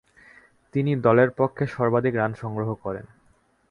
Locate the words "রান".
2.15-2.31